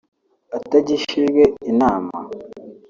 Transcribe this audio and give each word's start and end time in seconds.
atagishijwe 0.57 1.43
inama 1.71 2.17